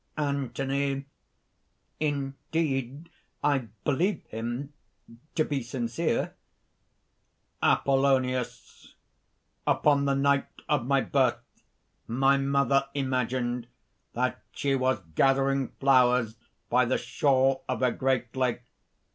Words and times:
ANTHONY. 0.17 1.05
"Indeed 1.99 3.11
I 3.43 3.67
believe 3.83 4.23
him 4.29 4.73
to 5.35 5.45
be 5.45 5.61
sincere." 5.61 6.33
APOLLONIUS. 7.61 8.95
"Upon 9.67 10.05
the 10.05 10.15
night 10.15 10.47
of 10.67 10.87
my 10.87 11.01
birth, 11.01 11.37
my 12.07 12.35
mother 12.37 12.87
imagined 12.95 13.67
that 14.13 14.41
she 14.53 14.73
was 14.73 15.01
gathering 15.13 15.67
flowers 15.79 16.35
by 16.67 16.83
the 16.85 16.97
shore 16.97 17.61
of 17.69 17.83
a 17.83 17.91
great 17.91 18.35
lake. 18.35 18.63